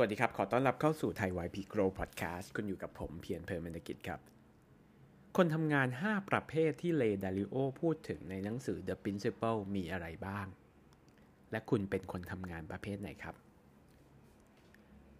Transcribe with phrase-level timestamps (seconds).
[0.00, 4.20] วัสดีครับ ขอต้อนรับเข้าสู่ไทยไวพีโกรพอดแคสต์คุณอยู่กับผมเพียรเพลินมนกิจครับ
[5.36, 10.46] คนทำงาน 5 ประเภทที่เลดาริโอพูดถึงในหนังสือ The Principle มีอะไรบ้าง
[11.50, 13.34] และคุณเป็นคนทำงานประเภทไหนครับ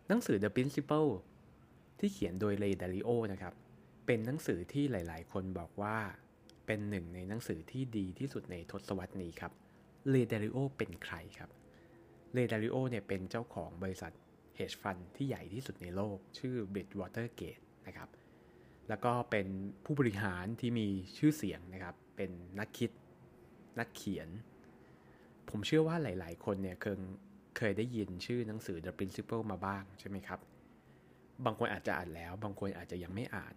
[0.09, 1.11] หนังสือ The Principle
[1.99, 3.55] ที่เขียนโดยเลดาริโอนะครับ
[4.07, 5.97] เป็นหนังสือที่หลาย ๆ คนบอกว่า
[6.67, 9.53] เป็นหนึ่งในหนังสือที่ดีที่สุดในทศวรรษนี้ครับ
[10.11, 11.51] เลดาริโอเป็นใครครับ
[12.35, 14.15] เลดาริโอเนี่ยเป็นเจ้าของบริษัท
[14.59, 18.09] hedge fund ที่ใหญ่ที่สุดในโลก ชื่อ Bridgewater Gate นะครับ
[18.89, 19.47] แล้วก็เป็น
[19.85, 22.91] ผู้บริหารที่มีชื่อเสียงนะครับ เป็นนักคิด
[23.79, 24.29] นักเขียน
[25.49, 26.97] ผมเชื่อว่าหลาย ๆ คนเนี่ยเคย
[27.57, 30.41] เคยได้ยินชื่อหนังสือ The Principle มาบ้างใช่ไหมครับ
[31.45, 33.55] บางคนอาจจะอ่านแล้ว บางคนอาจจะยังไม่อ่าน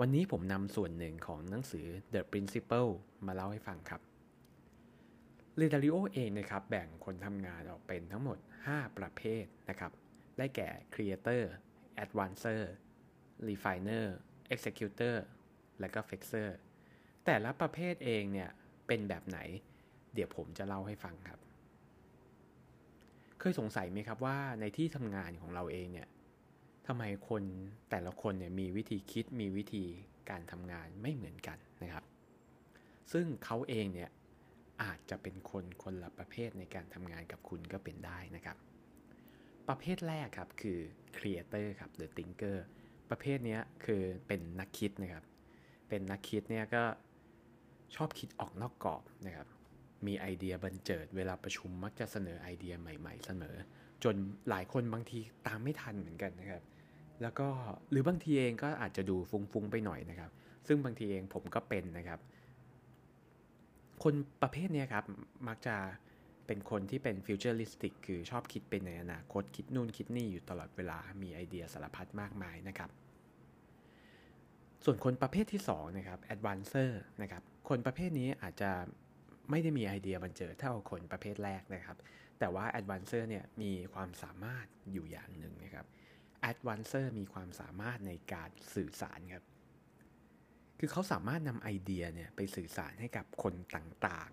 [0.00, 2.90] วันนี้ผมนำส่วนหนึ่งของหนังสือ The Principle
[3.26, 4.00] มาเล่าให้ฟังครับ
[5.56, 8.38] เรดาริโอเองนะครับแบ่งคนทำงานออกเป็นทั้งหมด
[8.68, 9.92] 5 ประเภทนะครับ
[10.38, 11.42] ได้แก่ Creator
[12.04, 12.62] Advancer
[13.48, 14.06] Refiner
[14.54, 15.16] Executor
[15.80, 16.48] และก็ Fixer
[17.24, 18.50] แต่ละประเภทเองเนี่ย
[18.86, 19.38] เป็นแบบไหน
[20.14, 21.40] เดี๋ยวผมจะเล่าให้ฟังครับ
[23.38, 26.08] เคยสงสัยไหมครับว่าในที่ทำงานของเราเองเนี่ย
[26.86, 27.42] ทำไมคน
[27.90, 29.84] แต่ละคนเนี่ยมีวิธีคิดมีวิธี
[30.30, 32.04] การทำงานไม่เหมือนกันนะครับ
[33.12, 34.10] ซึ่งเขาเองเนี่ย
[34.82, 38.56] อาจจะเป็นคนคนละประเภทในการทำงานกับคุณก็เป็นได้นะครับ
[39.68, 40.78] ประเภทแรกครับคือ
[41.16, 42.56] creator ครับหรือ thinker
[43.10, 45.24] ประเภทนี้คือเป็นนักคิดนะครับ
[45.88, 46.82] เป็นนักคิดเนี่ยก็
[47.94, 49.48] ชอบคิดออกนอกกรอบนะครับ
[50.06, 53.56] มีไอเดียบันเจิด เวลาประชุมมักจะเสนอไอเดียใหม่ ๆ เสนอ
[54.04, 54.14] จน
[54.48, 56.62] หลายคนบางทีตามไม่ทันเหมือนกันนะครับ
[57.22, 57.48] แล้วก็
[57.90, 60.30] หรือบางทีเองก็อาจจะดูฟุ้งๆไปหน่อยนะครับ
[60.66, 62.20] ซึ่งบางทีเองผมก็เป็นนะครับ
[64.02, 65.04] คนประเภทนี้ครับ
[65.48, 65.76] มักจะ
[66.46, 72.90] เป็นคนที่เป็น futuristic คือชอบคิดเป็นในอนาคตคิดนู่นคิดนี่อยู่ตลอดเวลามีไอเดียสารพัดมากมายนะครับ
[74.84, 78.70] ส่วนคนประเภทที่2นะครับ advancer นะครับคนประเภทนี้อาจจะ
[79.50, 81.96] ไม่ได้มีไอเดียบรรเจิดเท่าคนประเภทแรกนะครับ
[82.38, 85.86] แต่ว่า advancer เนี่ยมีความสามารถอยู่อย่างหนึ่งนะครับ
[86.40, 89.44] advancer มีความสามารถในการสื่อสารครับ
[90.78, 94.32] คือเขาสามารถนำไอเดียเนี่ยไปสื่อสารให้กับคนต่าง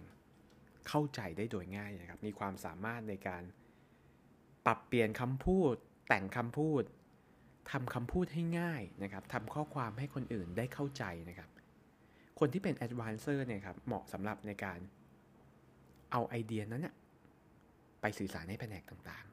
[0.88, 3.44] เข้าใจได้โดยง่ายนะครับ มีความสามารถในการ
[4.66, 5.76] ปรับเปลี่ยนคำพูด
[6.08, 6.84] แต่งคำพูด
[7.72, 11.50] ทำคำพูดให้ง่ายนะครับทำข้อความให้คนอื่นได้เข้าใจนะครับ
[12.40, 14.80] คนที่เป็น advancer เนี่ยครับ เหมาะสำหรับในการ
[16.12, 16.88] เอาไอเดียนั้น
[18.02, 19.26] ไปสื่อสารให้แผนกต่าง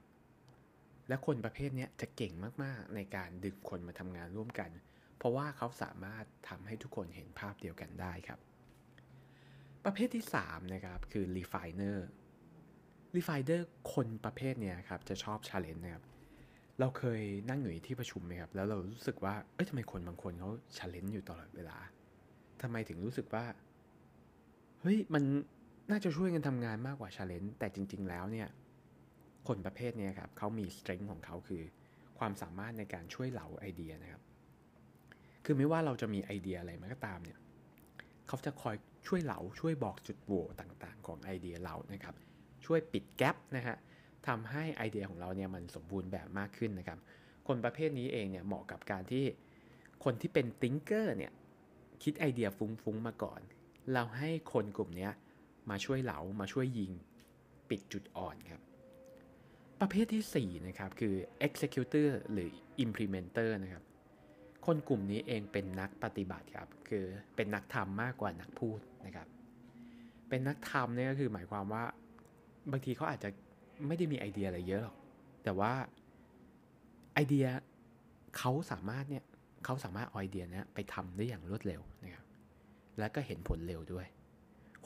[0.50, 2.32] ๆ และคนประเภทนี้จะเก่ง
[2.64, 4.70] มากๆ ในการดึงคนมาทำงานร่วมกัน
[5.18, 8.38] เพราะว่าเขาสามารถทำให้ทุกคนเห็นภาพเดียวกันได้ครับ
[9.86, 11.98] ประเภทที่ 3 นะครับ คือ refiner
[13.16, 16.04] refiner คนประเภทเนี้ยครับ จะชอบ challenge นะครับ
[16.80, 21.78] เราเคยนั่งอยู่ที่ประชุมไหมครับ แล้วเรารู้สึกว่า เอ้ยทำไมคนบางคนเขา challenge อยู่ตลอดเวลา
[22.62, 23.44] ทำไมถึงรู้สึกว่า
[24.80, 25.24] เฮ้ย มัน
[25.90, 28.48] น่าจะช่วยกันทำงานมากกว่า challenge แต่จริง ๆ แล้วเนี่ย
[29.48, 31.62] คนประเภทนี้ครับเขามี strength ของเขาคือ
[32.18, 34.22] ความสามารถในการช่วยเหลาไอเดียนะครับ
[35.44, 37.38] คือไม่ว่าเราจะมีไอเดียอะไรมาก็ตามเนี่ย
[38.28, 38.76] เขาจะคอย
[39.06, 42.14] ช่วยเหลาช่วยบอกจุดโหว่ต่างๆ ของไอเดียเรานะครับ
[42.64, 43.76] ช่วยปิดแกลบนะฮะ
[44.26, 46.98] ทำให้ไอเดียของเราเนี่ยมันสมบูรณ์แบบมากขึ้นนะครับ
[47.46, 49.24] คนประเภทนี้เองเนี่ยเหมาะกับการที่
[50.04, 51.32] คนที่เป็นติงเกอร์เนี่ย
[52.02, 53.40] คิดไอเดียฟุ้งๆมาก่อน
[53.92, 55.08] เราให้คนกลุ่มนี้
[55.70, 56.92] มาช่วยเหลามาช่วยยิง
[57.68, 58.60] ปิดจุดอ่อนครับ
[59.80, 61.14] ประเภทที่4นะครับคือ
[61.46, 62.50] executor หรือ
[62.84, 63.82] implementer นะครับ
[64.66, 67.04] คนกลุ่มนี้เองเป็นนักปฏิบัติครับ คือ
[67.36, 69.28] เป็นนักทำมากกว่านักพูดนะครับ
[70.28, 71.84] เป็นนักทำเนี่ยก็คือหมายความว่า
[72.70, 73.28] บางทีเขาอาจจะ
[73.86, 74.96] ไม่ได้มีไอเดียอะไรเยอะหรอก
[75.44, 75.72] แต่ว่า
[77.14, 77.46] ไอเดีย
[78.36, 79.24] เขาสามารถเนี่ย
[79.64, 82.24] เขาสามารถไอเดียนี้ไปทำได้อย่างรวดเร็วนะครับ
[82.98, 84.06] และก็เห็นผลเร็วด้วย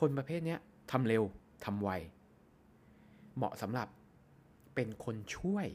[0.00, 0.60] คนประเภทเนี้ย
[0.92, 1.22] ทำเร็ว
[1.64, 1.90] ทำไว
[3.36, 3.88] เหมาะสำหรับ
[4.74, 5.66] เป็นคนช่วย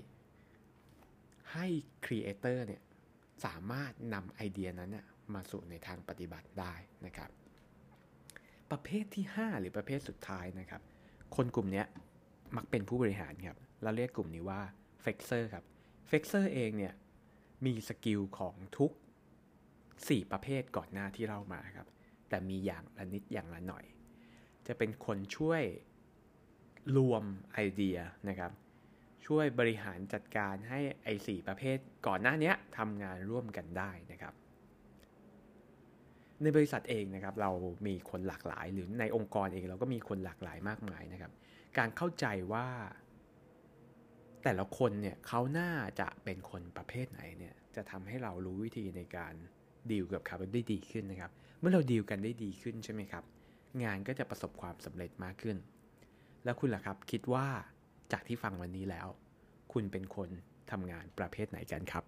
[1.54, 1.68] ให้
[2.06, 2.82] ครีเอเตอร์เนี่ย
[3.44, 4.92] สามารถนำไอเดียนั้น
[5.34, 6.74] มาสู่ในทางปฏิบัติได้
[7.06, 7.30] นะครับ
[8.72, 10.82] ประเภทที่ 5 หรือประเภทสุดท้ายนะครับ
[11.36, 11.84] คนกลุ่มนี้
[12.56, 14.62] มักเป็นผู้บริหารครับเราเรียกกลุ่มนี้ว่า
[15.02, 15.64] flexer ครับ
[16.08, 16.94] flexer เองเนี่ย
[17.66, 18.92] มี skill ของทุก
[19.62, 21.88] 4 ประเภทก่อนหน้าที่เล่ามาครับ
[22.30, 23.86] แต่มีอย่างละนิดอย่างละหน่อย
[24.68, 25.64] จะเป็นคนช่วย
[26.98, 27.24] รวม
[27.54, 27.98] ไอเดีย
[28.30, 28.52] นะครับ
[29.26, 31.78] ช่วยบริหารจัดการให้ไอ้ 4 ประเภท
[32.08, 34.34] ก่อนหน้านี้ทำงานร่วมกันได้นะครับ
[36.42, 37.52] ในบริษัทเองนะครับเรา
[37.88, 41.32] มีคนหลากหลาย หรือในองค์กรเองเราก็มีคนหลากหลายมากมายนะครับ
[41.78, 42.68] การเข้าใจว่า
[44.44, 49.34] แต่ละคนเนี่ยเขาน่าจะเป็นคนประเภทไหนเนี่ยจะทำให้เรารู้วิธีในการ
[49.92, 53.24] ดีลกับเขาได้ดีขึ้นนะครับ เมื่อเราดีลกันได้ดีขึ้นใช่ไหมครับ
[53.84, 55.58] งานก็จะประสบความสำเร็จมากขึ้น
[56.44, 57.48] แล้วคุณล่ะครับคิดว่า
[58.12, 59.08] จากที่ฟังวันนี้แล้ว
[59.74, 60.30] คุณเป็นคน
[60.72, 62.04] ทำงานประเภทไหนกันครับ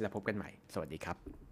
[0.00, 1.47] แล้วพบกันใหม่ สวัสดีครับ